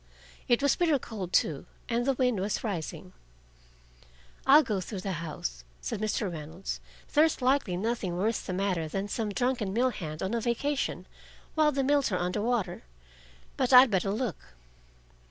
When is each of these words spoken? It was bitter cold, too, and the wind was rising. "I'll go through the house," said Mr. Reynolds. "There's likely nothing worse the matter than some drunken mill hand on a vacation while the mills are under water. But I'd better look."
It 0.47 0.63
was 0.63 0.75
bitter 0.75 0.97
cold, 0.97 1.31
too, 1.31 1.67
and 1.87 2.07
the 2.07 2.13
wind 2.13 2.39
was 2.39 2.63
rising. 2.63 3.13
"I'll 4.47 4.63
go 4.63 4.81
through 4.81 5.01
the 5.01 5.11
house," 5.21 5.63
said 5.79 6.01
Mr. 6.01 6.33
Reynolds. 6.33 6.81
"There's 7.13 7.39
likely 7.39 7.77
nothing 7.77 8.17
worse 8.17 8.41
the 8.41 8.51
matter 8.51 8.87
than 8.87 9.07
some 9.07 9.29
drunken 9.29 9.73
mill 9.73 9.89
hand 9.91 10.23
on 10.23 10.33
a 10.33 10.41
vacation 10.41 11.05
while 11.53 11.71
the 11.71 11.83
mills 11.83 12.11
are 12.11 12.17
under 12.17 12.41
water. 12.41 12.81
But 13.57 13.71
I'd 13.73 13.91
better 13.91 14.09
look." 14.09 14.55